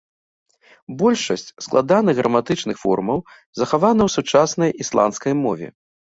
Большасць 1.01 1.51
складаных 1.65 2.15
граматычных 2.21 2.77
формаў 2.83 3.19
захавана 3.59 4.01
ў 4.07 4.15
сучаснай 4.15 4.69
ісландскай 4.85 5.33
мове. 5.43 5.67